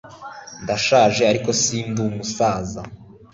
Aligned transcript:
ndashaje, 0.63 1.21
ariko 1.31 1.49
sindi 1.61 1.99
umusaza 2.07 2.81